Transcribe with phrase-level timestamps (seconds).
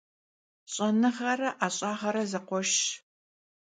[0.73, 2.85] Ş'enığere 'eş'ağere zekhueşşş.